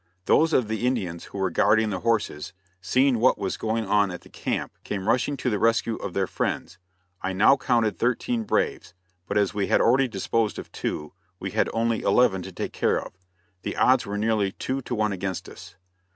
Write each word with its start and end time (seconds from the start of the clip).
Those 0.25 0.51
of 0.51 0.67
the 0.67 0.87
Indians 0.87 1.25
who 1.25 1.37
were 1.37 1.51
guarding 1.51 1.91
the 1.91 1.99
horses, 1.99 2.53
seeing 2.81 3.19
what 3.19 3.37
was 3.37 3.55
going 3.55 3.85
on 3.85 4.09
at 4.09 4.21
the 4.21 4.29
camp, 4.29 4.75
came 4.83 5.07
rushing 5.07 5.37
to 5.37 5.47
the 5.51 5.59
rescue 5.59 5.95
of 5.97 6.15
their 6.15 6.25
friends. 6.25 6.79
I 7.21 7.33
now 7.33 7.55
counted 7.55 7.99
thirteen 7.99 8.41
braves, 8.41 8.95
but 9.27 9.37
as 9.37 9.53
we 9.53 9.67
had 9.67 9.79
already 9.79 10.07
disposed 10.07 10.57
of 10.57 10.71
two, 10.71 11.13
we 11.39 11.51
had 11.51 11.69
only 11.71 12.01
eleven 12.01 12.41
to 12.41 12.51
take 12.51 12.73
care 12.73 12.99
of. 12.99 13.13
The 13.61 13.75
odds 13.77 14.07
were 14.07 14.17
nearly 14.17 14.53
two 14.53 14.81
to 14.81 14.95
one 14.95 15.11
against 15.11 15.47
us. 15.47 15.75